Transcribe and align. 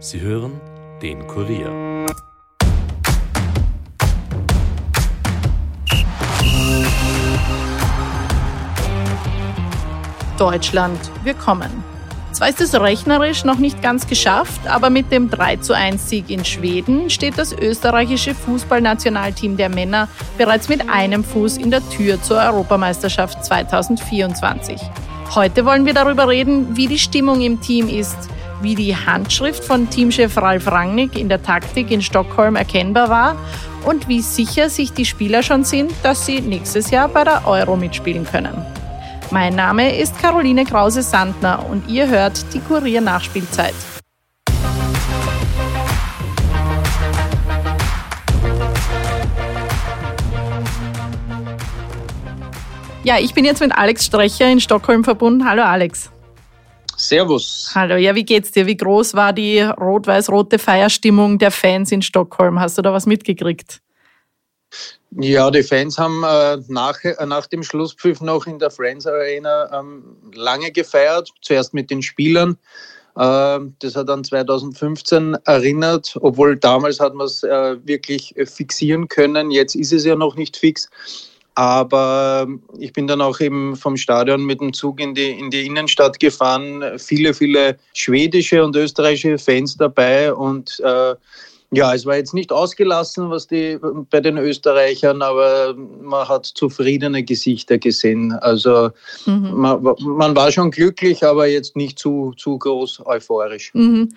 Sie 0.00 0.20
hören 0.20 0.60
den 1.02 1.26
Kurier. 1.26 2.06
Deutschland, 10.38 11.00
wir 11.24 11.34
kommen. 11.34 11.82
Zwar 12.30 12.48
ist 12.48 12.60
es 12.60 12.80
rechnerisch 12.80 13.44
noch 13.44 13.58
nicht 13.58 13.82
ganz 13.82 14.06
geschafft, 14.06 14.68
aber 14.68 14.88
mit 14.88 15.10
dem 15.10 15.30
3 15.30 15.56
zu 15.56 15.72
1 15.72 16.08
Sieg 16.08 16.30
in 16.30 16.44
Schweden 16.44 17.10
steht 17.10 17.36
das 17.36 17.52
österreichische 17.52 18.36
Fußballnationalteam 18.36 19.56
der 19.56 19.68
Männer 19.68 20.08
bereits 20.36 20.68
mit 20.68 20.88
einem 20.88 21.24
Fuß 21.24 21.56
in 21.56 21.72
der 21.72 21.82
Tür 21.90 22.22
zur 22.22 22.36
Europameisterschaft 22.36 23.44
2024. 23.44 24.80
Heute 25.34 25.64
wollen 25.64 25.86
wir 25.86 25.94
darüber 25.94 26.28
reden, 26.28 26.76
wie 26.76 26.86
die 26.86 27.00
Stimmung 27.00 27.40
im 27.40 27.60
Team 27.60 27.88
ist, 27.88 28.28
wie 28.60 28.74
die 28.74 28.96
Handschrift 28.96 29.64
von 29.64 29.88
Teamchef 29.88 30.36
Ralf 30.36 30.66
Rangnick 30.66 31.16
in 31.16 31.28
der 31.28 31.42
Taktik 31.42 31.90
in 31.90 32.02
Stockholm 32.02 32.56
erkennbar 32.56 33.08
war 33.08 33.36
und 33.84 34.08
wie 34.08 34.20
sicher 34.20 34.68
sich 34.70 34.92
die 34.92 35.04
Spieler 35.04 35.42
schon 35.42 35.64
sind, 35.64 35.92
dass 36.02 36.26
sie 36.26 36.40
nächstes 36.40 36.90
Jahr 36.90 37.08
bei 37.08 37.24
der 37.24 37.46
Euro 37.46 37.76
mitspielen 37.76 38.24
können. 38.24 38.64
Mein 39.30 39.54
Name 39.54 39.96
ist 39.96 40.18
Caroline 40.20 40.64
Krause-Sandner 40.64 41.66
und 41.68 41.88
ihr 41.88 42.08
hört 42.08 42.52
die 42.54 42.60
Kurier 42.60 43.00
Nachspielzeit. 43.00 43.74
Ja, 53.04 53.18
ich 53.18 53.32
bin 53.32 53.44
jetzt 53.44 53.60
mit 53.60 53.72
Alex 53.72 54.04
Strecher 54.06 54.50
in 54.50 54.60
Stockholm 54.60 55.04
verbunden. 55.04 55.48
Hallo 55.48 55.62
Alex. 55.62 56.10
Servus. 57.08 57.70
Hallo, 57.74 57.96
ja, 57.96 58.14
wie 58.14 58.24
geht's 58.24 58.52
dir? 58.52 58.66
Wie 58.66 58.76
groß 58.76 59.14
war 59.14 59.32
die 59.32 59.60
rot-weiß-rote 59.60 60.58
Feierstimmung 60.58 61.38
der 61.38 61.50
Fans 61.50 61.90
in 61.90 62.02
Stockholm? 62.02 62.60
Hast 62.60 62.76
du 62.76 62.82
da 62.82 62.92
was 62.92 63.06
mitgekriegt? 63.06 63.80
Ja, 65.12 65.50
die 65.50 65.62
Fans 65.62 65.96
haben 65.98 66.22
äh, 66.22 66.58
nach, 66.68 67.02
äh, 67.02 67.24
nach 67.24 67.46
dem 67.46 67.62
Schlusspfiff 67.62 68.20
noch 68.20 68.46
in 68.46 68.58
der 68.58 68.70
Friends 68.70 69.06
Arena 69.06 69.70
ähm, 69.72 70.04
lange 70.34 70.70
gefeiert, 70.70 71.30
zuerst 71.40 71.72
mit 71.72 71.90
den 71.90 72.02
Spielern. 72.02 72.58
Äh, 73.16 73.60
das 73.78 73.96
hat 73.96 74.10
an 74.10 74.22
2015 74.22 75.38
erinnert, 75.46 76.14
obwohl 76.20 76.56
damals 76.58 77.00
hat 77.00 77.14
man 77.14 77.26
es 77.26 77.42
äh, 77.42 77.76
wirklich 77.86 78.34
fixieren 78.44 79.08
können. 79.08 79.50
Jetzt 79.50 79.74
ist 79.74 79.94
es 79.94 80.04
ja 80.04 80.14
noch 80.14 80.36
nicht 80.36 80.58
fix. 80.58 80.90
Aber 81.58 82.46
ich 82.78 82.92
bin 82.92 83.08
dann 83.08 83.20
auch 83.20 83.40
eben 83.40 83.74
vom 83.74 83.96
Stadion 83.96 84.46
mit 84.46 84.60
dem 84.60 84.72
Zug 84.72 85.00
in 85.00 85.12
die, 85.12 85.30
in 85.30 85.50
die 85.50 85.66
Innenstadt 85.66 86.20
gefahren. 86.20 86.84
Viele, 86.98 87.34
viele 87.34 87.76
schwedische 87.94 88.62
und 88.62 88.76
österreichische 88.76 89.38
Fans 89.38 89.76
dabei 89.76 90.32
und 90.32 90.78
äh, 90.84 91.16
ja, 91.70 91.92
es 91.92 92.06
war 92.06 92.16
jetzt 92.16 92.32
nicht 92.32 92.52
ausgelassen, 92.52 93.28
was 93.28 93.48
die 93.48 93.78
bei 94.08 94.20
den 94.20 94.38
Österreichern, 94.38 95.20
aber 95.20 95.74
man 95.74 96.26
hat 96.28 96.46
zufriedene 96.46 97.24
Gesichter 97.24 97.76
gesehen. 97.76 98.32
Also 98.32 98.90
mhm. 99.26 99.50
man, 99.54 99.94
man, 100.00 100.36
war 100.36 100.50
schon 100.52 100.70
glücklich, 100.70 101.24
aber 101.24 101.48
jetzt 101.48 101.76
nicht 101.76 101.98
zu, 101.98 102.32
zu 102.38 102.56
groß 102.56 103.02
euphorisch. 103.04 103.72
Mhm 103.74 104.10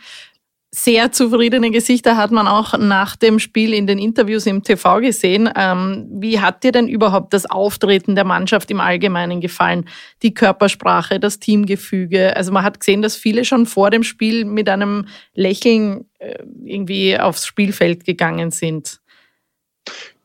sehr 0.73 1.11
zufriedene 1.11 1.69
Gesichter 1.69 2.15
hat 2.15 2.31
man 2.31 2.47
auch 2.47 2.77
nach 2.77 3.17
dem 3.17 3.39
Spiel 3.39 3.73
in 3.73 3.87
den 3.87 3.99
Interviews 3.99 4.45
im 4.45 4.63
TV 4.63 5.01
gesehen. 5.01 5.49
Ähm, 5.53 6.07
wie 6.13 6.39
hat 6.39 6.63
dir 6.63 6.71
denn 6.71 6.87
überhaupt 6.87 7.33
das 7.33 7.45
Auftreten 7.45 8.15
der 8.15 8.23
Mannschaft 8.23 8.71
im 8.71 8.79
Allgemeinen 8.79 9.41
gefallen? 9.41 9.89
Die 10.23 10.33
Körpersprache, 10.33 11.19
das 11.19 11.39
Teamgefüge. 11.39 12.37
Also 12.37 12.53
man 12.53 12.63
hat 12.63 12.79
gesehen, 12.79 13.01
dass 13.01 13.17
viele 13.17 13.43
schon 13.43 13.65
vor 13.65 13.89
dem 13.89 14.03
Spiel 14.03 14.45
mit 14.45 14.69
einem 14.69 15.07
Lächeln 15.33 16.05
äh, 16.19 16.41
irgendwie 16.63 17.19
aufs 17.19 17.45
Spielfeld 17.45 18.05
gegangen 18.05 18.51
sind. 18.51 19.01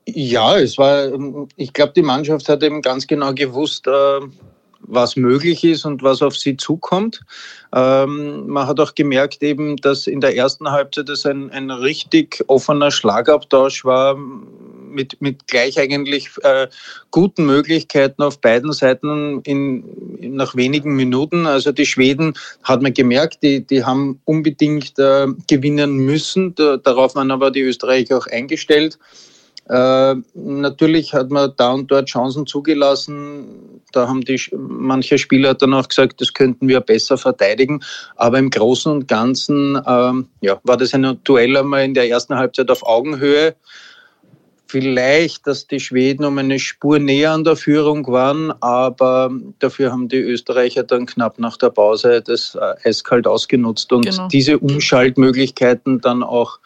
Ja, 0.08 0.56
es 0.56 0.78
war, 0.78 1.10
ich 1.56 1.72
glaube, 1.72 1.92
die 1.96 2.02
Mannschaft 2.02 2.48
hat 2.48 2.62
eben 2.62 2.82
ganz 2.82 3.08
genau 3.08 3.34
gewusst, 3.34 3.88
äh, 3.88 4.20
was 4.88 5.16
möglich 5.16 5.64
ist 5.64 5.84
und 5.84 6.02
was 6.02 6.22
auf 6.22 6.36
sie 6.36 6.56
zukommt. 6.56 7.20
Ähm, 7.74 8.46
man 8.46 8.66
hat 8.66 8.80
auch 8.80 8.94
gemerkt 8.94 9.42
eben, 9.42 9.76
dass 9.76 10.06
in 10.06 10.20
der 10.20 10.36
ersten 10.36 10.70
Halbzeit 10.70 11.08
es 11.08 11.26
ein, 11.26 11.50
ein 11.50 11.70
richtig 11.70 12.44
offener 12.46 12.90
Schlagabtausch 12.90 13.84
war 13.84 14.16
mit, 14.16 15.20
mit 15.20 15.46
gleich 15.46 15.78
eigentlich 15.78 16.30
äh, 16.42 16.68
guten 17.10 17.46
Möglichkeiten 17.46 18.22
auf 18.22 18.40
beiden 18.40 18.72
Seiten 18.72 19.40
in, 19.42 20.16
in, 20.18 20.36
nach 20.36 20.56
wenigen 20.56 20.96
Minuten. 20.96 21.46
Also 21.46 21.72
die 21.72 21.86
Schweden 21.86 22.34
hat 22.62 22.82
man 22.82 22.94
gemerkt, 22.94 23.42
die, 23.42 23.66
die 23.66 23.84
haben 23.84 24.20
unbedingt 24.24 24.98
äh, 24.98 25.26
gewinnen 25.48 25.96
müssen. 25.96 26.54
Da, 26.54 26.76
darauf 26.76 27.14
waren 27.14 27.30
aber 27.30 27.50
die 27.50 27.62
Österreicher 27.62 28.18
auch 28.18 28.26
eingestellt. 28.26 28.98
Äh, 29.68 30.14
natürlich 30.34 31.12
hat 31.12 31.30
man 31.30 31.52
da 31.56 31.72
und 31.72 31.90
dort 31.90 32.08
Chancen 32.08 32.46
zugelassen. 32.46 33.80
Da 33.92 34.06
haben 34.06 34.20
die, 34.20 34.40
manche 34.56 35.18
Spieler 35.18 35.54
dann 35.54 35.74
auch 35.74 35.88
gesagt, 35.88 36.20
das 36.20 36.32
könnten 36.32 36.68
wir 36.68 36.80
besser 36.80 37.18
verteidigen. 37.18 37.82
Aber 38.16 38.38
im 38.38 38.50
Großen 38.50 38.90
und 38.92 39.08
Ganzen 39.08 39.80
ähm, 39.86 40.28
ja, 40.40 40.60
war 40.62 40.76
das 40.76 40.94
ein 40.94 41.18
Duell 41.24 41.56
einmal 41.56 41.84
in 41.84 41.94
der 41.94 42.08
ersten 42.08 42.36
Halbzeit 42.36 42.70
auf 42.70 42.86
Augenhöhe. 42.86 43.56
Vielleicht, 44.68 45.46
dass 45.46 45.66
die 45.68 45.78
Schweden 45.78 46.24
um 46.24 46.38
eine 46.38 46.58
Spur 46.58 46.98
näher 46.98 47.32
an 47.32 47.44
der 47.44 47.54
Führung 47.54 48.06
waren, 48.08 48.52
aber 48.60 49.30
dafür 49.60 49.92
haben 49.92 50.08
die 50.08 50.18
Österreicher 50.18 50.82
dann 50.82 51.06
knapp 51.06 51.38
nach 51.38 51.56
der 51.56 51.70
Pause 51.70 52.20
das 52.20 52.56
äh, 52.56 52.88
eiskalt 52.88 53.28
ausgenutzt 53.28 53.92
und 53.92 54.06
genau. 54.06 54.26
diese 54.26 54.58
Umschaltmöglichkeiten 54.58 56.00
dann 56.00 56.24
auch 56.24 56.58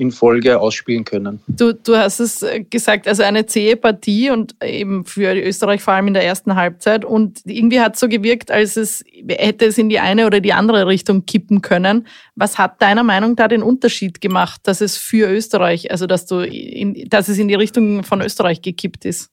in 0.00 0.10
Folge 0.10 0.58
ausspielen 0.58 1.04
können. 1.04 1.40
Du, 1.46 1.72
du 1.72 1.96
hast 1.96 2.20
es 2.20 2.42
äh, 2.42 2.64
gesagt, 2.64 3.06
also 3.06 3.22
eine 3.22 3.46
zähe 3.46 3.76
Partie 3.76 4.30
und 4.30 4.56
eben 4.64 5.04
für 5.04 5.34
Österreich 5.34 5.82
vor 5.82 5.94
allem 5.94 6.08
in 6.08 6.14
der 6.14 6.24
ersten 6.24 6.54
Halbzeit. 6.54 7.04
Und 7.04 7.40
irgendwie 7.44 7.80
hat 7.80 7.94
es 7.94 8.00
so 8.00 8.08
gewirkt, 8.08 8.50
als 8.50 8.76
es 8.76 9.04
hätte 9.28 9.66
es 9.66 9.78
in 9.78 9.88
die 9.88 9.98
eine 9.98 10.26
oder 10.26 10.40
die 10.40 10.52
andere 10.52 10.86
Richtung 10.86 11.26
kippen 11.26 11.60
können. 11.60 12.06
Was 12.34 12.58
hat 12.58 12.80
deiner 12.80 13.02
Meinung 13.02 13.36
da 13.36 13.48
den 13.48 13.62
Unterschied 13.62 14.20
gemacht, 14.20 14.62
dass 14.64 14.80
es 14.80 14.96
für 14.96 15.30
Österreich, 15.30 15.90
also 15.90 16.06
dass 16.06 16.26
du 16.26 16.40
in, 16.40 17.08
dass 17.08 17.28
es 17.28 17.38
in 17.38 17.48
die 17.48 17.54
Richtung 17.54 18.02
von 18.02 18.20
Österreich 18.22 18.62
gekippt 18.62 19.04
ist? 19.04 19.30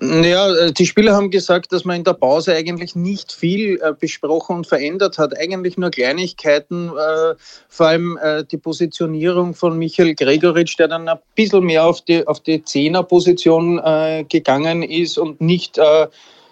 Ja, 0.00 0.54
äh, 0.54 0.72
die 0.72 0.86
Spieler 0.86 1.14
haben 1.14 1.30
gesagt, 1.30 1.72
dass 1.72 1.84
man 1.84 1.96
in 1.96 2.04
der 2.04 2.12
Pause 2.12 2.54
eigentlich 2.54 2.94
nicht 2.94 3.32
viel 3.32 3.80
äh, 3.82 3.92
besprochen 3.98 4.56
und 4.56 4.66
verändert 4.66 5.18
hat. 5.18 5.36
Eigentlich 5.36 5.76
nur 5.76 5.90
Kleinigkeiten, 5.90 6.90
äh, 6.90 7.34
vor 7.68 7.86
allem 7.86 8.18
die 8.50 8.56
Positionierung 8.58 9.54
von 9.54 9.78
Michael 9.78 10.14
Gregoritsch, 10.14 10.78
der 10.78 10.88
dann 10.88 11.08
ein 11.08 11.18
bisschen 11.34 11.64
mehr 11.64 11.84
auf 11.84 12.00
die, 12.02 12.26
auf 12.26 12.40
die 12.40 12.62
Zehnerposition 12.62 13.80
gegangen 14.28 14.82
ist 14.82 15.18
und 15.18 15.40
nicht 15.40 15.78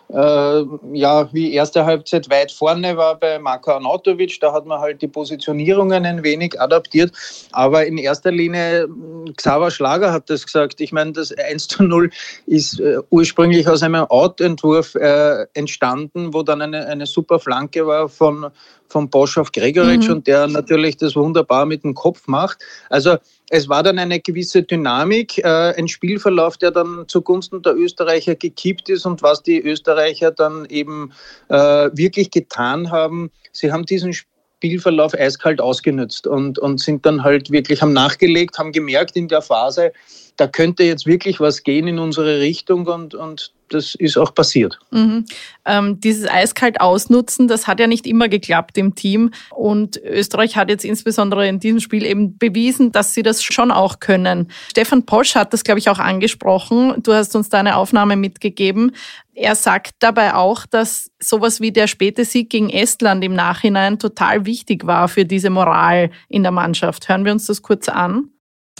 äh, 0.08 0.64
ja, 0.92 1.28
wie 1.32 1.52
erste 1.52 1.84
Halbzeit 1.84 2.30
weit 2.30 2.52
vorne 2.52 2.96
war 2.96 3.18
bei 3.18 3.38
Marko 3.38 3.72
Arnautovic. 3.72 4.38
Da 4.40 4.52
hat 4.52 4.66
man 4.66 4.80
halt 4.80 5.02
die 5.02 5.08
Positionierungen 5.08 6.06
ein 6.06 6.22
wenig 6.22 6.60
adaptiert. 6.60 7.12
Aber 7.52 7.86
in 7.86 7.98
erster 7.98 8.30
Linie, 8.30 8.88
Xaver 9.36 9.70
Schlager 9.70 10.12
hat 10.12 10.30
das 10.30 10.44
gesagt. 10.44 10.80
Ich 10.80 10.92
meine, 10.92 11.12
das 11.12 11.32
1 11.32 11.68
zu 11.68 11.82
0 11.82 12.10
ist 12.46 12.78
äh, 12.80 12.98
ursprünglich 13.10 13.68
aus 13.68 13.82
einem 13.82 14.04
Outentwurf 14.04 14.94
äh, 14.94 15.46
entstanden, 15.54 16.32
wo 16.32 16.42
dann 16.42 16.62
eine, 16.62 16.86
eine 16.86 17.06
super 17.06 17.40
Flanke 17.40 17.86
war 17.86 18.08
von, 18.08 18.46
von 18.88 19.10
Bosch 19.10 19.38
auf 19.38 19.52
Gregoritsch 19.52 20.08
mhm. 20.08 20.14
und 20.14 20.26
der 20.26 20.46
natürlich 20.46 20.96
das 20.96 21.16
wunderbar 21.16 21.66
mit 21.66 21.84
dem 21.84 21.94
Kopf 21.94 22.26
macht. 22.26 22.58
Also 22.90 23.16
es 23.50 23.68
war 23.68 23.82
dann 23.82 23.98
eine 23.98 24.20
gewisse 24.20 24.62
Dynamik, 24.62 25.38
äh, 25.38 25.74
ein 25.76 25.88
Spielverlauf, 25.88 26.56
der 26.56 26.70
dann 26.70 27.04
zugunsten 27.06 27.62
der 27.62 27.76
Österreicher 27.76 28.34
gekippt 28.34 28.88
ist 28.88 29.06
und 29.06 29.22
was 29.22 29.42
die 29.42 29.60
Österreicher 29.60 30.30
dann 30.30 30.66
eben 30.66 31.12
äh, 31.48 31.54
wirklich 31.92 32.30
getan 32.30 32.90
haben, 32.90 33.30
sie 33.52 33.72
haben 33.72 33.86
diesen 33.86 34.12
Spielverlauf 34.12 35.14
eiskalt 35.14 35.60
ausgenutzt 35.60 36.26
und, 36.26 36.58
und 36.58 36.80
sind 36.80 37.06
dann 37.06 37.22
halt 37.22 37.50
wirklich, 37.50 37.82
haben 37.82 37.92
nachgelegt, 37.92 38.58
haben 38.58 38.72
gemerkt 38.72 39.16
in 39.16 39.28
der 39.28 39.42
Phase, 39.42 39.92
da 40.36 40.46
könnte 40.46 40.82
jetzt 40.82 41.06
wirklich 41.06 41.40
was 41.40 41.62
gehen 41.62 41.86
in 41.86 41.98
unsere 41.98 42.40
Richtung 42.40 42.86
und, 42.86 43.14
und 43.14 43.52
das 43.68 43.94
ist 43.94 44.16
auch 44.16 44.34
passiert. 44.34 44.78
Mhm. 44.90 45.24
Ähm, 45.64 46.00
dieses 46.00 46.28
eiskalt 46.28 46.80
ausnutzen, 46.80 47.48
das 47.48 47.66
hat 47.66 47.80
ja 47.80 47.86
nicht 47.86 48.06
immer 48.06 48.28
geklappt 48.28 48.78
im 48.78 48.94
Team. 48.94 49.30
Und 49.50 49.96
Österreich 49.96 50.56
hat 50.56 50.68
jetzt 50.68 50.84
insbesondere 50.84 51.48
in 51.48 51.60
diesem 51.60 51.80
Spiel 51.80 52.04
eben 52.04 52.38
bewiesen, 52.38 52.92
dass 52.92 53.14
sie 53.14 53.22
das 53.22 53.42
schon 53.42 53.70
auch 53.70 54.00
können. 54.00 54.50
Stefan 54.70 55.04
Posch 55.04 55.34
hat 55.34 55.52
das, 55.52 55.64
glaube 55.64 55.78
ich, 55.78 55.88
auch 55.88 55.98
angesprochen. 55.98 56.94
Du 57.02 57.12
hast 57.12 57.34
uns 57.34 57.48
da 57.48 57.58
eine 57.58 57.76
Aufnahme 57.76 58.16
mitgegeben. 58.16 58.92
Er 59.34 59.54
sagt 59.54 59.96
dabei 59.98 60.34
auch, 60.34 60.64
dass 60.64 61.10
sowas 61.20 61.60
wie 61.60 61.72
der 61.72 61.88
späte 61.88 62.24
Sieg 62.24 62.48
gegen 62.48 62.70
Estland 62.70 63.22
im 63.22 63.34
Nachhinein 63.34 63.98
total 63.98 64.46
wichtig 64.46 64.86
war 64.86 65.08
für 65.08 65.24
diese 65.24 65.50
Moral 65.50 66.10
in 66.28 66.42
der 66.42 66.52
Mannschaft. 66.52 67.08
Hören 67.08 67.24
wir 67.24 67.32
uns 67.32 67.46
das 67.46 67.60
kurz 67.60 67.88
an. 67.88 68.30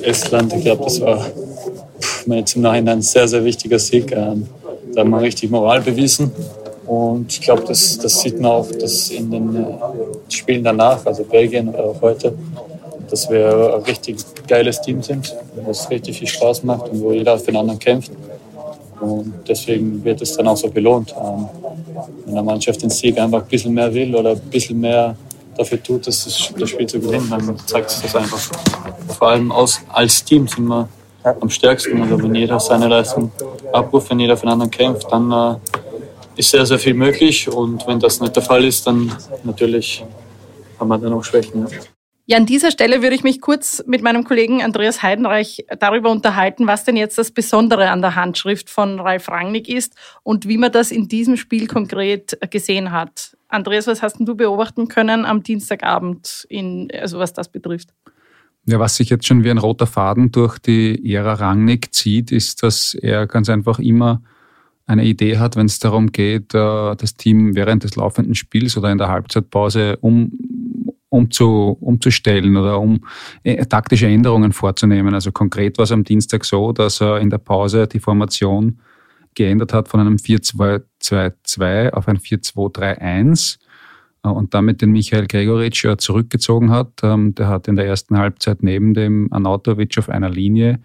Estland, 0.01 0.53
ich 0.53 0.63
glaube, 0.63 0.85
das 0.85 1.01
war 1.01 1.27
mir 2.27 2.39
jetzt 2.39 2.55
im 2.55 2.63
Nachhinein 2.63 2.99
ein 2.99 3.03
sehr, 3.03 3.27
sehr 3.29 3.45
wichtiger 3.45 3.79
Sieg. 3.79 4.13
Ähm, 4.13 4.47
da 4.97 5.03
haben 5.03 5.11
wir 5.11 5.21
richtig 5.21 5.51
Moral 5.51 5.83
bewiesen. 5.83 6.33
Und 6.87 7.33
ich 7.33 7.41
glaube, 7.41 7.65
das, 7.67 7.99
das 7.99 8.21
sieht 8.21 8.41
man 8.41 8.51
auch 8.51 8.71
dass 8.71 9.11
in 9.11 9.31
den 9.31 9.57
äh, 9.57 9.65
Spielen 10.29 10.65
danach, 10.65 11.05
also 11.05 11.25
Belgien 11.25 11.69
oder 11.69 11.85
auch 11.85 12.01
heute, 12.01 12.33
dass 13.11 13.29
wir 13.29 13.75
ein 13.77 13.83
richtig 13.83 14.17
geiles 14.49 14.81
Team 14.81 15.03
sind, 15.03 15.35
was 15.67 15.91
richtig 15.91 16.19
viel 16.19 16.29
Spaß 16.29 16.65
macht 16.65 16.89
und 16.89 17.03
wo 17.03 17.13
jeder 17.13 17.39
für 17.39 17.47
den 17.47 17.57
anderen 17.57 17.79
kämpft. 17.79 18.13
Und 19.01 19.35
deswegen 19.47 20.03
wird 20.05 20.23
es 20.23 20.37
dann 20.37 20.49
auch 20.49 20.57
so 20.57 20.69
belohnt. 20.69 21.15
Ähm, 21.21 21.49
wenn 22.25 22.35
eine 22.35 22.43
Mannschaft 22.43 22.83
den 22.83 22.91
Sieg 22.91 23.19
einfach 23.19 23.43
ein 23.43 23.49
bisschen 23.49 23.75
mehr 23.75 23.93
will 23.93 24.15
oder 24.15 24.31
ein 24.31 24.41
bisschen 24.51 24.81
mehr 24.81 25.17
dafür 25.57 25.83
tut, 25.83 26.07
das, 26.07 26.25
das 26.59 26.69
Spiel 26.69 26.87
zu 26.87 27.01
gewinnen, 27.01 27.29
dann 27.29 27.59
zeigt 27.67 27.91
es 27.91 28.01
das 28.01 28.17
einfach. 28.17 28.41
Vor 29.09 29.29
allem 29.29 29.53
aus, 29.53 29.81
als 29.93 30.25
Team 30.25 30.49
sind 30.49 30.67
wir 30.67 30.89
am 31.41 31.51
stärksten. 31.51 32.01
Also 32.03 32.23
wenn 32.23 32.35
jeder 32.35 32.61
seine 32.61 32.89
Leistung 32.89 33.31
abruft, 33.73 34.11
wenn 34.11 34.21
jeder 34.21 34.37
für 34.37 34.47
den 34.47 34.53
anderen 34.53 34.71
kämpft, 34.71 35.11
dann 35.11 35.31
äh, 35.33 35.57
ist 36.37 36.51
sehr, 36.51 36.67
sehr 36.67 36.79
viel 36.79 36.95
möglich. 36.95 37.49
Und 37.49 37.87
wenn 37.87 38.01
das 38.01 38.21
nicht 38.21 38.37
der 38.37 38.43
Fall 38.43 38.65
ist, 38.65 38.87
dann 38.87 39.13
natürlich 39.45 40.05
haben 40.79 40.89
wir 40.89 40.99
dann 40.99 41.13
auch 41.13 41.25
Schwächen. 41.25 41.67
Ja. 41.69 41.79
Ja, 42.29 42.39
an 42.39 42.47
dieser 42.47 42.73
Stelle 42.73 43.03
würde 43.03 43.15
ich 43.15 43.23
mich 43.23 43.41
kurz 43.41 43.85
mit 43.87 44.03
meinem 44.03 44.25
Kollegen 44.25 44.61
Andreas 44.61 45.01
Heidenreich 45.01 45.65
darüber 45.79 46.11
unterhalten, 46.11 46.67
was 46.67 46.83
denn 46.83 46.97
jetzt 46.97 47.19
das 47.19 47.31
Besondere 47.31 47.89
an 47.91 48.03
der 48.03 48.17
Handschrift 48.17 48.69
von 48.69 48.99
Ralf 48.99 49.29
Rangnick 49.29 49.69
ist 49.69 49.95
und 50.25 50.49
wie 50.49 50.59
man 50.59 50.73
das 50.73 50.91
in 50.91 51.07
diesem 51.07 51.37
Spiel 51.37 51.69
konkret 51.69 52.37
gesehen 52.51 52.91
hat. 52.91 53.37
Andreas, 53.47 53.87
was 53.87 54.03
hast 54.03 54.17
du 54.19 54.35
beobachten 54.35 54.89
können 54.89 55.25
am 55.25 55.45
Dienstagabend, 55.45 56.47
in, 56.49 56.91
also 57.01 57.21
was 57.21 57.33
das 57.33 57.49
betrifft? 57.49 57.91
Ja, 58.67 58.81
was 58.81 58.97
sich 58.97 59.11
jetzt 59.11 59.27
schon 59.27 59.45
wie 59.45 59.51
ein 59.51 59.59
roter 59.59 59.87
Faden 59.87 60.33
durch 60.33 60.59
die 60.59 61.15
Ära 61.15 61.35
Rangnick 61.35 61.95
zieht, 61.95 62.33
ist, 62.33 62.65
dass 62.65 62.95
er 62.95 63.29
ganz 63.29 63.49
einfach 63.49 63.79
immer 63.79 64.23
eine 64.87 65.05
Idee 65.05 65.39
hat, 65.39 65.57
wenn 65.57 65.67
es 65.67 65.79
darum 65.79 66.11
geht, 66.13 66.55
äh, 66.55 66.97
das 66.97 67.15
Team 67.17 67.55
während 67.55 67.85
des 67.85 67.97
laufenden 67.97 68.35
Spiels 68.35 68.77
oder 68.77 68.91
in 68.91 68.99
der 68.99 69.09
Halbzeitpause 69.09 69.97
um, 70.01 70.33
umzu, 71.09 71.77
umzustellen 71.81 72.57
oder 72.57 72.81
um 72.81 73.05
äh, 73.45 73.65
taktische 73.67 74.07
Änderungen 74.07 74.53
vorzunehmen. 74.53 75.15
Also 75.15 75.33
konkret 75.33 75.79
war 75.79 75.85
es 75.85 75.93
am 75.93 76.05
Dienstag 76.05 76.45
so, 76.45 76.73
dass 76.73 77.01
er 77.01 77.21
in 77.21 77.31
der 77.31 77.39
Pause 77.39 77.87
die 77.87 78.01
Formation 78.01 78.81
geändert 79.35 79.73
hat 79.73 79.89
von 79.89 80.01
einem 80.01 80.17
4-2-2-2 80.17 81.91
auf 81.91 82.09
ein 82.09 82.19
4-2-3-1 82.19 83.57
äh, 83.57 83.66
und 84.31 84.55
damit 84.55 84.83
den 84.83 84.93
Michael 84.93 85.27
Gregoritsch 85.27 85.87
zurückgezogen 85.99 86.71
hat. 86.71 87.01
Ähm, 87.03 87.35
der 87.35 87.49
hat 87.49 87.69
in 87.69 87.77
der 87.77 87.87
ersten 87.87 88.19
Halbzeit 88.19 88.63
neben 88.63 88.95
dem 88.95 89.33
Anatovic 89.33 89.99
auf 89.99 90.09
einer 90.09 90.31
Linie 90.31 90.81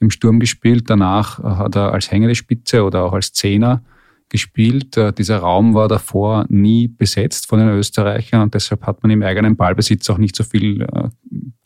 im 0.00 0.10
Sturm 0.10 0.40
gespielt. 0.40 0.90
Danach 0.90 1.38
äh, 1.38 1.42
hat 1.42 1.76
er 1.76 1.92
als 1.92 2.10
hängende 2.10 2.34
Spitze 2.34 2.84
oder 2.84 3.04
auch 3.04 3.12
als 3.12 3.32
Zehner 3.32 3.82
gespielt. 4.28 4.96
Äh, 4.96 5.12
dieser 5.12 5.38
Raum 5.38 5.74
war 5.74 5.88
davor 5.88 6.46
nie 6.48 6.88
besetzt 6.88 7.48
von 7.48 7.58
den 7.58 7.68
Österreichern 7.68 8.42
und 8.42 8.54
deshalb 8.54 8.86
hat 8.86 9.02
man 9.02 9.10
im 9.10 9.22
eigenen 9.22 9.56
Ballbesitz 9.56 10.08
auch 10.10 10.18
nicht 10.18 10.36
so 10.36 10.44
viel 10.44 10.86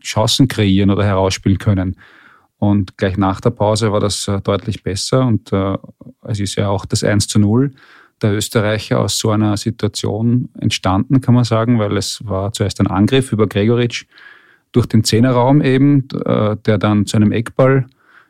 Chancen 0.03 0.49
kreieren 0.49 0.91
oder 0.91 1.05
herausspielen 1.05 1.59
können. 1.59 1.97
Und 2.59 2.97
gleich 2.97 3.17
nach 3.17 3.41
der 3.41 3.51
Pause 3.51 3.93
war 3.93 4.01
das 4.01 4.31
deutlich 4.45 4.83
besser 4.83 5.27
und 5.27 5.53
es 5.53 6.41
ist 6.41 6.55
ja 6.55 6.69
auch 6.69 6.87
das 6.87 7.05
1 7.05 7.29
zu 7.29 7.39
0 7.39 7.73
der 8.23 8.35
Österreicher 8.35 9.01
aus 9.01 9.19
so 9.19 9.31
einer 9.31 9.57
Situation 9.57 10.49
entstanden, 10.59 11.21
kann 11.21 11.35
man 11.35 11.45
sagen, 11.45 11.79
weil 11.79 11.97
es 11.97 12.27
war 12.27 12.53
zuerst 12.53 12.81
ein 12.81 12.87
Angriff 12.87 13.33
über 13.33 13.47
Gregoritsch 13.47 14.07
durch 14.73 14.87
den 14.87 15.05
Zehnerraum 15.05 15.63
eben, 15.63 16.09
äh, 16.25 16.57
der 16.57 16.79
dann 16.79 17.07
zu 17.07 17.17
einem 17.17 17.33
Eckball 17.33 17.87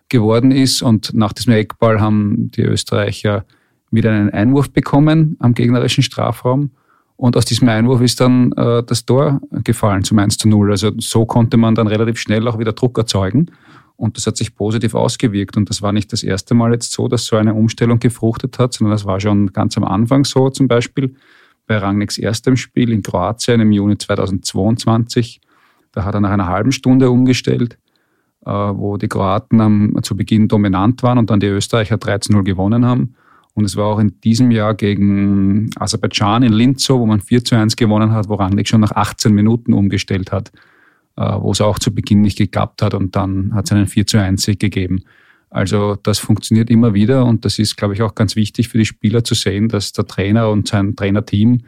geworden 0.09 0.50
ist. 0.50 0.83
Und 0.83 1.15
nach 1.15 1.33
diesem 1.33 1.53
Eckball 1.55 2.00
haben 2.00 2.50
die 2.50 2.62
Österreicher 2.62 3.44
wieder 3.91 4.11
einen 4.12 4.31
Einwurf 4.31 4.71
bekommen 4.71 5.37
am 5.41 5.55
gegnerischen 5.55 6.03
Strafraum. 6.03 6.71
Und 7.17 7.37
aus 7.37 7.47
diesem 7.47 7.69
Einwurf 7.69 8.03
ist 8.03 8.21
dann 8.21 8.53
äh, 8.53 8.82
das 8.82 9.06
Tor 9.06 9.41
gefallen 9.65 10.05
zum 10.05 10.19
1 10.19 10.39
zu 10.39 10.49
0. 10.49 10.71
Also 10.71 10.93
so 10.99 11.25
konnte 11.25 11.56
man 11.56 11.75
dann 11.75 11.87
relativ 11.87 12.19
schnell 12.19 12.47
auch 12.47 12.59
wieder 12.59 12.73
Druck 12.73 12.99
erzeugen. 12.99 13.50
Und 13.96 14.16
das 14.16 14.26
hat 14.26 14.37
sich 14.37 14.54
positiv 14.54 14.94
ausgewirkt. 14.94 15.56
Und 15.56 15.70
das 15.70 15.81
war 15.81 15.93
nicht 15.93 16.12
das 16.12 16.22
erste 16.22 16.54
Mal 16.54 16.72
jetzt 16.72 16.93
so, 16.93 17.08
dass 17.08 17.25
so 17.25 17.37
eine 17.37 17.54
Umstellung 17.54 17.98
gefruchtet 17.98 18.58
hat, 18.58 18.75
sondern 18.75 18.93
das 18.93 19.06
war 19.06 19.20
schon 19.20 19.52
ganz 19.52 19.76
am 19.76 19.84
Anfang 19.84 20.25
so, 20.25 20.50
zum 20.50 20.69
Beispiel 20.69 21.14
bei 21.66 21.78
Rangnicks 21.78 22.19
erstem 22.19 22.56
Spiel 22.56 22.93
in 22.93 23.02
Kroatien 23.02 23.60
im 23.60 23.72
Juni 23.72 23.98
2022. 23.98 25.40
Da 25.93 26.04
hat 26.04 26.14
er 26.14 26.20
nach 26.20 26.31
einer 26.31 26.46
halben 26.46 26.72
Stunde 26.72 27.10
umgestellt, 27.10 27.78
äh, 28.44 28.50
wo 28.50 28.98
die 28.98 29.08
Kroaten 29.08 29.60
am, 29.60 29.98
zu 30.02 30.16
Beginn 30.16 30.46
dominant 30.46 31.02
waren 31.02 31.19
und 31.19 31.31
dann 31.31 31.40
die 31.40 31.46
Österreicher 31.46 31.96
13-0 31.96 32.43
gewonnen 32.43 32.84
haben. 32.84 33.14
Und 33.54 33.64
es 33.64 33.75
war 33.76 33.87
auch 33.87 33.98
in 33.98 34.20
diesem 34.20 34.50
Jahr 34.50 34.75
gegen 34.75 35.70
Aserbaidschan 35.76 36.43
in 36.43 36.52
Linz 36.52 36.84
so, 36.84 37.00
wo 37.00 37.06
man 37.06 37.22
4 37.22 37.43
zu 37.43 37.56
1 37.56 37.76
gewonnen 37.76 38.12
hat, 38.12 38.28
wo 38.28 38.34
Rangnick 38.34 38.69
schon 38.69 38.82
nach 38.82 38.93
18 38.93 39.32
Minuten 39.32 39.72
umgestellt 39.72 40.31
hat. 40.31 40.52
Äh, 41.19 41.41
wo 41.41 41.53
es 41.53 41.63
auch 41.63 41.79
zu 41.79 41.95
Beginn 41.95 42.21
nicht 42.21 42.37
geklappt 42.37 42.83
hat 42.83 42.93
und 42.93 43.17
dann 43.17 43.55
hat 43.55 43.65
es 43.65 43.73
einen 43.73 43.87
4 43.87 44.07
zu 44.07 44.19
1 44.19 44.43
Sieg 44.43 44.61
gegeben. 44.61 45.05
Also 45.49 45.97
das 46.03 46.19
funktioniert 46.19 46.69
immer 46.69 46.93
wieder 46.93 47.25
und 47.25 47.47
das 47.47 47.59
ist, 47.59 47.79
glaube 47.79 47.95
ich, 47.95 48.03
auch 48.03 48.15
ganz 48.15 48.37
wichtig 48.37 48.69
für 48.69 48.77
die 48.77 48.85
Spieler 48.85 49.25
zu 49.25 49.35
sehen, 49.35 49.71
dass 49.71 49.93
der 49.93 50.07
Trainer 50.07 50.51
und 50.51 50.69
sein 50.69 50.95
Trainerteam 50.95 51.63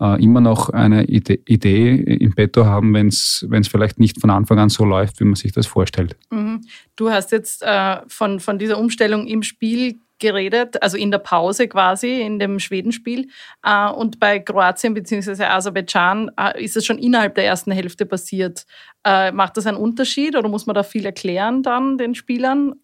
äh, 0.00 0.22
immer 0.22 0.40
noch 0.40 0.68
eine 0.68 1.06
Idee, 1.06 1.96
im 1.96 2.34
Petto 2.34 2.66
haben, 2.66 2.94
wenn 2.94 3.08
es 3.08 3.44
vielleicht 3.68 3.98
nicht 3.98 4.20
von 4.20 4.30
Anfang 4.30 4.60
an 4.60 4.68
so 4.68 4.84
läuft, 4.84 5.18
wie 5.18 5.24
man 5.24 5.34
sich 5.34 5.50
das 5.50 5.66
vorstellt. 5.66 6.16
Mhm. 6.30 6.60
Du 6.94 7.10
hast 7.10 7.32
jetzt 7.32 7.64
äh, 7.64 7.96
von, 8.06 8.38
von 8.38 8.60
dieser 8.60 8.78
Umstellung 8.78 9.26
im 9.26 9.42
Spiel 9.42 9.96
geredet, 10.24 10.82
also 10.82 10.96
in 10.96 11.10
der 11.10 11.18
Pause 11.18 11.68
quasi, 11.68 12.22
in 12.22 12.38
dem 12.38 12.58
Schwedenspiel. 12.58 13.28
Äh, 13.62 13.90
und 13.90 14.18
bei 14.18 14.38
Kroatien 14.38 14.94
bzw. 14.94 15.44
Aserbaidschan 15.44 16.30
äh, 16.40 16.64
ist 16.64 16.76
es 16.76 16.86
schon 16.86 16.98
innerhalb 16.98 17.34
der 17.34 17.44
ersten 17.44 17.70
Hälfte 17.72 18.06
passiert. 18.06 18.64
Äh, 19.04 19.32
macht 19.32 19.58
das 19.58 19.66
einen 19.66 19.76
Unterschied 19.76 20.34
oder 20.34 20.48
muss 20.48 20.66
man 20.66 20.74
da 20.74 20.82
viel 20.82 21.04
erklären 21.04 21.62
dann 21.62 21.98
den 21.98 22.14
Spielern? 22.14 22.74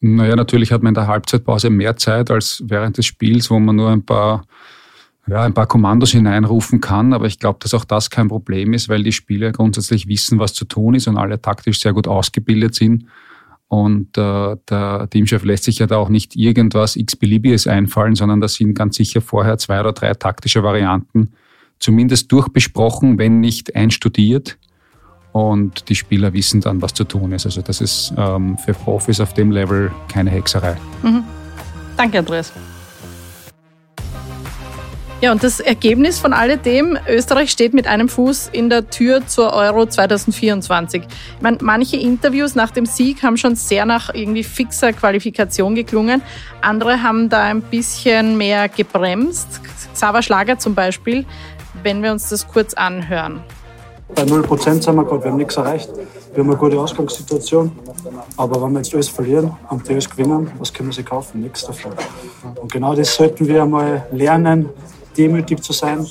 Naja, 0.00 0.36
natürlich 0.36 0.72
hat 0.72 0.82
man 0.82 0.90
in 0.90 0.94
der 0.94 1.06
Halbzeitpause 1.06 1.70
mehr 1.70 1.96
Zeit 1.96 2.30
als 2.30 2.62
während 2.66 2.98
des 2.98 3.06
Spiels, 3.06 3.50
wo 3.50 3.58
man 3.58 3.76
nur 3.76 3.90
ein 3.90 4.04
paar, 4.04 4.44
ja, 5.26 5.42
ein 5.42 5.54
paar 5.54 5.66
Kommandos 5.66 6.12
hineinrufen 6.12 6.80
kann. 6.80 7.14
Aber 7.14 7.26
ich 7.26 7.38
glaube, 7.38 7.58
dass 7.62 7.72
auch 7.72 7.84
das 7.86 8.10
kein 8.10 8.28
Problem 8.28 8.74
ist, 8.74 8.90
weil 8.90 9.02
die 9.02 9.12
Spieler 9.12 9.52
grundsätzlich 9.52 10.06
wissen, 10.06 10.38
was 10.38 10.52
zu 10.52 10.66
tun 10.66 10.94
ist 10.94 11.08
und 11.08 11.16
alle 11.16 11.40
taktisch 11.40 11.80
sehr 11.80 11.94
gut 11.94 12.08
ausgebildet 12.08 12.74
sind. 12.74 13.06
Und 13.70 14.18
äh, 14.18 14.56
der 14.68 15.06
Teamchef 15.10 15.44
lässt 15.44 15.62
sich 15.62 15.78
ja 15.78 15.86
da 15.86 15.96
auch 15.96 16.08
nicht 16.08 16.34
irgendwas 16.34 16.96
x-beliebiges 16.96 17.68
einfallen, 17.68 18.16
sondern 18.16 18.40
da 18.40 18.48
sind 18.48 18.74
ganz 18.74 18.96
sicher 18.96 19.20
vorher 19.20 19.58
zwei 19.58 19.78
oder 19.78 19.92
drei 19.92 20.12
taktische 20.14 20.64
Varianten 20.64 21.30
zumindest 21.78 22.32
durchbesprochen, 22.32 23.16
wenn 23.16 23.38
nicht 23.38 23.76
einstudiert. 23.76 24.58
Und 25.30 25.88
die 25.88 25.94
Spieler 25.94 26.32
wissen 26.32 26.60
dann, 26.60 26.82
was 26.82 26.94
zu 26.94 27.04
tun 27.04 27.30
ist. 27.30 27.46
Also 27.46 27.62
das 27.62 27.80
ist 27.80 28.12
ähm, 28.16 28.58
für 28.58 28.74
Profis 28.74 29.20
auf 29.20 29.34
dem 29.34 29.52
Level 29.52 29.92
keine 30.08 30.30
Hexerei. 30.30 30.76
Mhm. 31.04 31.22
Danke, 31.96 32.18
Andreas. 32.18 32.52
Ja, 35.22 35.32
und 35.32 35.44
das 35.44 35.60
Ergebnis 35.60 36.18
von 36.18 36.32
alledem, 36.32 36.98
Österreich 37.06 37.50
steht 37.50 37.74
mit 37.74 37.86
einem 37.86 38.08
Fuß 38.08 38.48
in 38.52 38.70
der 38.70 38.88
Tür 38.88 39.26
zur 39.26 39.52
Euro 39.52 39.84
2024. 39.84 41.02
Ich 41.02 41.42
meine, 41.42 41.58
manche 41.60 41.98
Interviews 41.98 42.54
nach 42.54 42.70
dem 42.70 42.86
Sieg 42.86 43.22
haben 43.22 43.36
schon 43.36 43.54
sehr 43.54 43.84
nach 43.84 44.14
irgendwie 44.14 44.42
fixer 44.42 44.94
Qualifikation 44.94 45.74
geklungen. 45.74 46.22
Andere 46.62 47.02
haben 47.02 47.28
da 47.28 47.42
ein 47.42 47.60
bisschen 47.60 48.38
mehr 48.38 48.70
gebremst. 48.70 49.60
Xaver 49.92 50.22
Schlager 50.22 50.58
zum 50.58 50.74
Beispiel, 50.74 51.26
wenn 51.82 52.02
wir 52.02 52.12
uns 52.12 52.30
das 52.30 52.48
kurz 52.48 52.72
anhören. 52.72 53.42
Bei 54.14 54.22
0% 54.22 54.82
sind 54.82 54.94
wir 54.94 55.04
gerade, 55.04 55.22
wir 55.22 55.30
haben 55.32 55.36
nichts 55.36 55.56
erreicht. 55.58 55.90
Wir 56.32 56.42
haben 56.42 56.50
eine 56.50 56.58
gute 56.58 56.80
Ausgangssituation. 56.80 57.70
Aber 58.38 58.62
wenn 58.62 58.72
wir 58.72 58.78
jetzt 58.78 58.94
alles 58.94 59.10
verlieren 59.10 59.54
und 59.68 59.86
die 59.86 59.92
alles 59.92 60.08
gewinnen, 60.08 60.50
was 60.58 60.72
können 60.72 60.88
wir 60.88 60.94
sie 60.94 61.02
kaufen? 61.02 61.42
Nichts 61.42 61.66
davon. 61.66 61.92
Und 62.56 62.72
genau 62.72 62.94
das 62.94 63.14
sollten 63.14 63.46
wir 63.46 63.62
einmal 63.62 64.06
lernen, 64.12 64.70
demütig 65.16 65.62
zu 65.62 65.72
sein, 65.72 66.06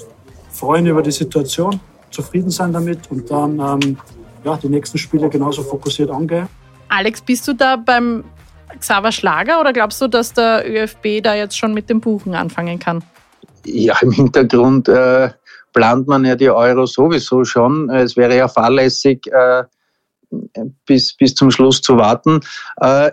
freuen 0.52 0.86
über 0.86 1.02
die 1.02 1.12
Situation, 1.12 1.80
zufrieden 2.12 2.50
sein 2.50 2.74
damit 2.74 3.10
und 3.12 3.30
dann 3.30 3.60
ähm, 3.60 3.98
ja, 4.44 4.58
die 4.58 4.70
nächsten 4.70 4.98
Spiele 4.98 5.30
genauso 5.30 5.64
fokussiert 5.64 6.10
angehen. 6.10 6.48
Alex, 6.90 7.22
bist 7.22 7.48
du 7.48 7.54
da 7.54 7.76
beim 7.76 8.24
Xaver 8.80 9.12
Schlager 9.12 9.60
oder 9.60 9.74
glaubst 9.74 10.02
du, 10.02 10.08
dass 10.08 10.34
der 10.34 10.64
ÖFB 10.68 11.22
da 11.24 11.36
jetzt 11.36 11.58
schon 11.58 11.74
mit 11.74 11.90
dem 11.90 12.02
Buchen 12.02 12.36
anfangen 12.36 12.80
kann? 12.80 13.04
Ja, 13.66 13.98
im 14.02 14.12
Hintergrund 14.12 14.88
äh, 14.88 15.30
plant 15.74 16.08
man 16.08 16.26
ja 16.26 16.36
die 16.36 16.50
Euro 16.50 16.86
sowieso 16.86 17.44
schon. 17.44 17.90
Es 17.90 18.16
wäre 18.16 18.36
ja 18.36 18.48
fahrlässig, 18.48 19.28
äh, 19.28 19.64
bis, 20.86 21.16
bis 21.16 21.36
zum 21.36 21.52
Schluss 21.52 21.82
zu 21.82 21.98
warten. 21.98 22.40
Äh, 22.78 23.12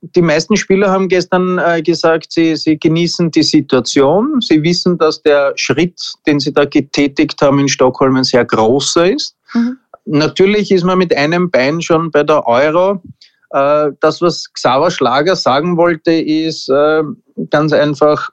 die 0.00 0.22
meisten 0.22 0.56
Spieler 0.56 0.90
haben 0.90 1.08
gestern 1.08 1.58
äh, 1.58 1.82
gesagt, 1.82 2.30
sie, 2.30 2.56
sie 2.56 2.78
genießen 2.78 3.30
die 3.30 3.42
Situation. 3.42 4.40
Sie 4.40 4.62
wissen, 4.62 4.98
dass 4.98 5.22
der 5.22 5.52
Schritt, 5.56 6.14
den 6.26 6.38
sie 6.38 6.52
da 6.52 6.64
getätigt 6.64 7.40
haben 7.40 7.58
in 7.58 7.68
Stockholm, 7.68 8.16
ein 8.16 8.24
sehr 8.24 8.44
großer 8.44 9.12
ist. 9.12 9.36
Mhm. 9.54 9.78
Natürlich 10.04 10.70
ist 10.70 10.84
man 10.84 10.98
mit 10.98 11.16
einem 11.16 11.50
Bein 11.50 11.80
schon 11.80 12.10
bei 12.10 12.22
der 12.22 12.46
Euro. 12.46 13.02
Äh, 13.50 13.92
das, 14.00 14.20
was 14.20 14.52
Xaver 14.52 14.90
Schlager 14.90 15.34
sagen 15.34 15.76
wollte, 15.76 16.12
ist 16.12 16.68
äh, 16.68 17.02
ganz 17.50 17.72
einfach, 17.72 18.30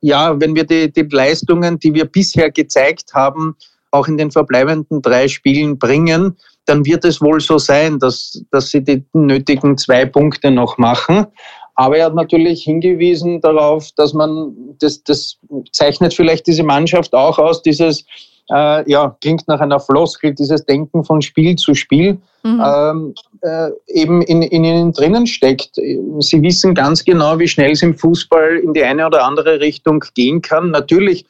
ja, 0.00 0.38
wenn 0.40 0.54
wir 0.54 0.64
die, 0.64 0.92
die 0.92 1.08
Leistungen, 1.10 1.78
die 1.78 1.94
wir 1.94 2.04
bisher 2.04 2.50
gezeigt 2.50 3.14
haben, 3.14 3.56
auch 3.90 4.06
in 4.06 4.18
den 4.18 4.30
verbleibenden 4.30 5.02
drei 5.02 5.26
Spielen 5.26 5.78
bringen, 5.78 6.36
dann 6.70 6.86
wird 6.86 7.04
es 7.04 7.20
wohl 7.20 7.40
so 7.40 7.58
sein, 7.58 7.98
dass, 7.98 8.42
dass 8.52 8.70
sie 8.70 8.82
die 8.82 9.04
nötigen 9.12 9.76
zwei 9.76 10.06
Punkte 10.06 10.50
noch 10.50 10.78
machen. 10.78 11.26
Aber 11.74 11.96
er 11.96 12.06
hat 12.06 12.14
natürlich 12.14 12.62
hingewiesen 12.62 13.40
darauf, 13.40 13.90
dass 13.96 14.12
man, 14.12 14.54
das, 14.80 15.02
das 15.02 15.38
zeichnet 15.72 16.14
vielleicht 16.14 16.46
diese 16.46 16.62
Mannschaft 16.62 17.14
auch 17.14 17.38
aus, 17.38 17.62
dieses, 17.62 18.04
äh, 18.50 18.90
ja, 18.90 19.16
klingt 19.20 19.48
nach 19.48 19.60
einer 19.60 19.80
Floskel, 19.80 20.34
dieses 20.34 20.64
Denken 20.66 21.04
von 21.04 21.22
Spiel 21.22 21.56
zu 21.56 21.74
Spiel 21.74 22.18
mhm. 22.42 22.62
ähm, 22.64 23.14
äh, 23.42 23.70
eben 23.88 24.22
in, 24.22 24.42
in 24.42 24.64
ihnen 24.64 24.92
drinnen 24.92 25.26
steckt. 25.26 25.74
Sie 25.74 26.42
wissen 26.42 26.74
ganz 26.74 27.04
genau, 27.04 27.38
wie 27.38 27.48
schnell 27.48 27.72
es 27.72 27.82
im 27.82 27.96
Fußball 27.96 28.56
in 28.56 28.74
die 28.74 28.84
eine 28.84 29.06
oder 29.06 29.24
andere 29.24 29.60
Richtung 29.60 30.04
gehen 30.14 30.42
kann. 30.42 30.70
Natürlich, 30.70 31.24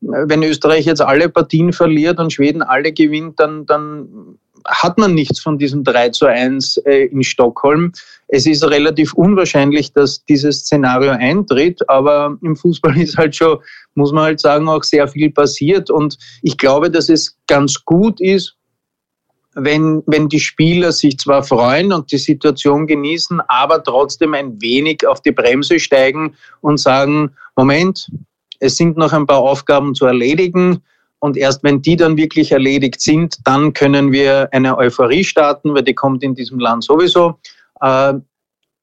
wenn 0.00 0.42
Österreich 0.42 0.84
jetzt 0.84 1.00
alle 1.00 1.28
Partien 1.28 1.72
verliert 1.72 2.18
und 2.18 2.32
Schweden 2.32 2.62
alle 2.62 2.92
gewinnt, 2.92 3.40
dann, 3.40 3.64
dann 3.66 4.38
hat 4.66 4.98
man 4.98 5.14
nichts 5.14 5.40
von 5.40 5.58
diesem 5.58 5.84
3 5.84 6.10
zu 6.10 6.26
1 6.26 6.78
äh, 6.78 7.06
in 7.06 7.22
Stockholm. 7.22 7.92
Es 8.28 8.46
ist 8.46 8.64
relativ 8.64 9.12
unwahrscheinlich, 9.14 9.92
dass 9.92 10.24
dieses 10.24 10.60
Szenario 10.60 11.12
eintritt, 11.12 11.88
aber 11.88 12.36
im 12.42 12.56
Fußball 12.56 12.96
ist 13.00 13.16
halt 13.16 13.36
schon, 13.36 13.58
muss 13.94 14.12
man 14.12 14.24
halt 14.24 14.40
sagen, 14.40 14.68
auch 14.68 14.82
sehr 14.82 15.06
viel 15.08 15.30
passiert. 15.30 15.90
Und 15.90 16.18
ich 16.42 16.56
glaube, 16.56 16.90
dass 16.90 17.08
es 17.08 17.36
ganz 17.46 17.84
gut 17.84 18.20
ist, 18.20 18.56
wenn, 19.54 20.02
wenn 20.06 20.28
die 20.28 20.40
Spieler 20.40 20.92
sich 20.92 21.18
zwar 21.18 21.42
freuen 21.42 21.92
und 21.92 22.10
die 22.10 22.18
Situation 22.18 22.86
genießen, 22.86 23.40
aber 23.48 23.82
trotzdem 23.82 24.34
ein 24.34 24.60
wenig 24.60 25.06
auf 25.06 25.20
die 25.22 25.30
Bremse 25.30 25.78
steigen 25.78 26.34
und 26.60 26.78
sagen, 26.78 27.30
Moment, 27.56 28.10
es 28.58 28.76
sind 28.76 28.96
noch 28.96 29.12
ein 29.12 29.26
paar 29.26 29.38
Aufgaben 29.38 29.94
zu 29.94 30.06
erledigen. 30.06 30.82
Und 31.24 31.38
erst 31.38 31.64
wenn 31.64 31.80
die 31.80 31.96
dann 31.96 32.18
wirklich 32.18 32.52
erledigt 32.52 33.00
sind, 33.00 33.38
dann 33.46 33.72
können 33.72 34.12
wir 34.12 34.46
eine 34.52 34.76
Euphorie 34.76 35.24
starten, 35.24 35.72
weil 35.72 35.82
die 35.82 35.94
kommt 35.94 36.22
in 36.22 36.34
diesem 36.34 36.58
Land 36.58 36.84
sowieso. 36.84 37.38
Äh, 37.80 38.12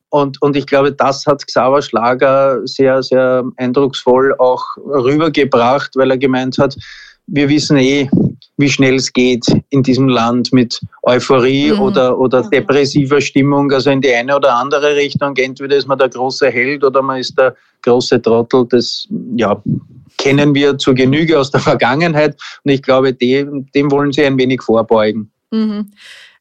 und, 0.10 0.42
und 0.42 0.56
ich 0.56 0.66
glaube, 0.66 0.92
das 0.92 1.28
hat 1.28 1.46
Xaver 1.46 1.84
Schlager 1.84 2.60
sehr, 2.66 3.04
sehr 3.04 3.44
eindrucksvoll 3.58 4.34
auch 4.40 4.64
rübergebracht, 4.78 5.92
weil 5.96 6.10
er 6.10 6.18
gemeint 6.18 6.58
hat, 6.58 6.76
wir 7.28 7.48
wissen 7.48 7.78
eh, 7.78 8.10
wie 8.58 8.70
schnell 8.70 8.96
es 8.96 9.14
geht 9.14 9.46
in 9.70 9.84
diesem 9.84 10.10
Land 10.10 10.52
mit 10.52 10.82
Euphorie 11.04 11.72
mhm. 11.72 11.80
oder, 11.80 12.18
oder 12.18 12.42
depressiver 12.50 13.22
Stimmung, 13.22 13.72
also 13.72 13.92
in 13.92 14.02
die 14.02 14.16
eine 14.16 14.36
oder 14.36 14.56
andere 14.56 14.96
Richtung. 14.96 15.38
Entweder 15.38 15.76
ist 15.78 15.88
man 15.88 16.00
der 16.00 16.10
große 16.10 16.50
Held 16.50 16.84
oder 16.84 17.04
man 17.04 17.20
ist 17.20 17.38
der 17.38 17.56
große 17.84 18.20
Trottel. 18.20 18.66
Das, 18.68 19.08
ja, 19.36 19.62
kennen 20.22 20.54
wir 20.54 20.78
zur 20.78 20.94
Genüge 20.94 21.40
aus 21.40 21.52
der 21.52 21.60
Vergangenheit 21.72 22.40
und 22.64 22.72
ich 22.72 22.82
glaube, 22.82 23.14
dem, 23.14 23.66
dem 23.72 23.92
wollen 23.92 24.12
sie 24.12 24.24
ein 24.24 24.38
wenig 24.38 24.62
vorbeugen. 24.62 25.32
Mhm. 25.52 25.92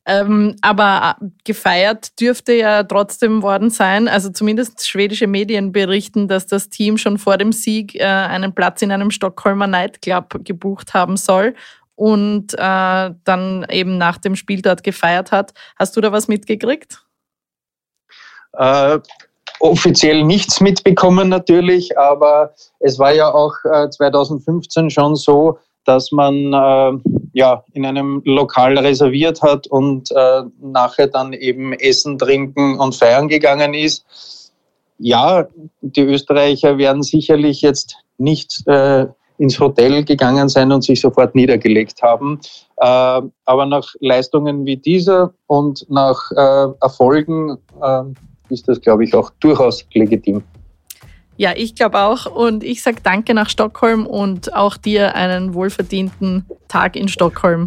Ähm, 0.07 0.57
aber 0.63 1.17
äh, 1.21 1.27
gefeiert 1.45 2.19
dürfte 2.21 2.55
ja 2.55 2.83
trotzdem 2.83 3.43
worden 3.43 3.71
sein. 3.71 4.09
Also 4.09 4.31
zumindest 4.31 4.87
schwedische 4.87 5.27
Medien 5.27 5.73
berichten, 5.73 6.27
dass 6.27 6.47
das 6.47 6.69
Team 6.69 6.97
schon 6.97 7.19
vor 7.19 7.37
dem 7.37 7.53
Sieg 7.53 7.95
äh, 7.95 8.05
einen 8.05 8.55
Platz 8.55 8.83
in 8.83 8.93
einem 8.93 9.11
Stockholmer 9.11 9.67
Nightclub 9.67 10.45
gebucht 10.45 10.95
haben 10.95 11.17
soll 11.17 11.55
und 11.97 12.55
äh, 12.55 13.11
dann 13.25 13.67
eben 13.71 13.99
nach 13.99 14.19
dem 14.19 14.37
Spiel 14.37 14.63
dort 14.63 14.83
gefeiert 14.83 15.33
hat. 15.33 15.53
Hast 15.77 15.97
du 15.97 16.01
da 16.01 16.13
was 16.13 16.29
mitgekriegt? 16.29 17.05
Äh, 18.55 18.99
offiziell 19.61 20.25
nichts 20.25 20.61
mitbekommen 20.61 21.29
natürlich, 21.29 21.97
aber 21.99 22.55
es 22.81 22.99
war 22.99 23.13
ja 23.13 23.33
auch 23.33 23.55
äh, 23.65 23.89
2015 23.89 24.91
schon 24.91 25.17
so, 25.17 25.59
dass 25.85 26.13
man 26.13 26.53
äh, 26.53 26.99
ja 27.33 27.65
in 27.73 27.87
einem 27.87 28.23
Lokal 28.25 28.79
reserviert 28.79 29.43
hat 29.43 29.67
und 29.67 30.11
äh, 30.11 30.43
nachher 30.61 31.07
dann 31.07 31.33
eben 31.33 31.73
essen, 31.73 32.19
trinken 32.19 32.79
und 32.79 32.95
feiern 32.95 33.29
gegangen 33.29 33.75
ist. 33.75 34.53
Ja, 34.99 35.47
die 35.81 36.03
Österreicher 36.03 36.77
werden 36.77 37.03
sicherlich 37.03 37.63
jetzt 37.63 37.97
nicht 38.19 38.67
äh, 38.67 39.07
ins 39.39 39.59
Hotel 39.59 40.05
gegangen 40.05 40.51
sein 40.51 40.71
und 40.71 40.85
sich 40.85 41.01
sofort 41.01 41.35
niedergelegt 41.35 42.03
haben. 42.03 42.41
Äh, 42.77 43.23
aber 43.47 43.67
nach 43.67 43.95
Leistungen 44.01 44.67
wie 44.67 44.77
dieser 44.77 45.33
und 45.47 45.87
nach 45.89 46.31
äh, 46.33 46.67
Erfolgen 46.83 47.57
äh, 47.81 48.03
ist 48.51 48.69
das, 48.69 48.81
glaube 48.81 49.05
ich, 49.05 49.15
auch 49.15 49.31
durchaus 49.41 49.87
legitim. 49.93 50.43
Ja, 51.37 51.53
ich 51.57 51.75
glaube 51.75 51.99
auch. 51.99 52.27
Und 52.27 52.63
ich 52.63 52.83
sage 52.83 52.99
danke 53.03 53.33
nach 53.33 53.49
Stockholm 53.49 54.07
und 54.07 54.55
auch 54.55 54.77
dir 54.77 55.15
einen 55.15 55.55
wohlverdienten 55.55 56.45
Tag 56.69 56.97
in 56.97 57.09
Stockholm. 57.09 57.67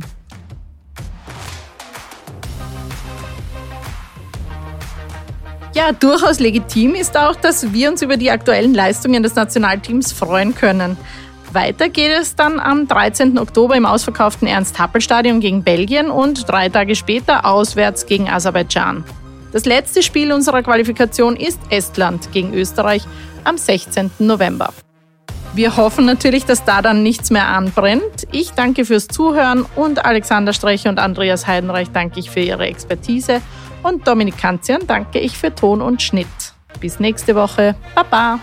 Ja, 5.74 5.92
durchaus 5.92 6.40
legitim 6.40 6.94
ist 6.94 7.18
auch, 7.18 7.36
dass 7.36 7.74
wir 7.74 7.90
uns 7.90 8.04
über 8.04 8.16
die 8.16 8.30
aktuellen 8.30 8.76
Leistungen 8.76 9.24
des 9.24 9.34
Nationalteams 9.34 10.12
freuen 10.12 10.54
können. 10.54 10.96
Weiter 11.52 11.90
geht 11.90 12.12
es 12.12 12.36
dann 12.36 12.60
am 12.60 12.88
13. 12.88 13.40
Oktober 13.40 13.76
im 13.76 13.88
ausverkauften 13.88 14.48
Ernst-Happel-Stadion 14.48 15.40
gegen 15.40 15.64
Belgien 15.64 16.12
und 16.12 16.48
drei 16.48 16.70
Tage 16.70 16.96
später 16.96 17.46
auswärts 17.46 18.06
gegen 18.06 18.30
Aserbaidschan. 18.30 19.04
Das 19.54 19.66
letzte 19.66 20.02
Spiel 20.02 20.34
unserer 20.34 20.64
Qualifikation 20.64 21.38
ist 21.38 21.60
Estland 21.70 22.32
gegen 22.32 22.54
Österreich 22.56 23.04
am 23.44 23.58
16. 23.58 24.10
November. 24.18 24.74
Wir 25.54 25.78
hoffen 25.78 26.06
natürlich, 26.06 26.46
dass 26.46 26.66
da 26.66 26.82
dann 26.82 27.04
nichts 27.04 27.30
mehr 27.30 27.48
anbrennt. 27.48 28.28
Ich 28.32 28.52
danke 28.52 28.84
fürs 28.84 29.08
Zuhören 29.08 29.64
und 29.76 30.04
Alexander 30.04 30.54
Streche 30.54 30.90
und 30.90 30.98
Andreas 30.98 31.46
Heidenreich 31.46 31.92
danke 31.92 32.20
ich 32.20 32.32
für 32.32 32.40
ihre 32.40 32.66
Expertise 32.66 33.42
und 33.84 34.08
Dominik 34.08 34.40
Kanzian 34.40 34.88
danke 34.88 35.20
ich 35.20 35.38
für 35.38 35.54
Ton 35.54 35.82
und 35.82 36.02
Schnitt. 36.02 36.28
Bis 36.80 37.00
nächste 37.00 37.36
Woche. 37.36 37.76
Baba! 37.94 38.40